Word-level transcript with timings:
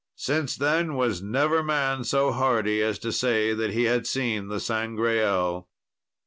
Since 0.15 0.55
then 0.55 0.95
was 0.95 1.21
never 1.21 1.61
man 1.61 2.03
so 2.05 2.31
hardy 2.31 2.81
as 2.81 2.97
to 2.97 3.11
say 3.11 3.53
that 3.53 3.73
he 3.73 3.83
had 3.83 4.07
seen 4.07 4.47
the 4.47 4.59
Sangreal. 4.59 5.67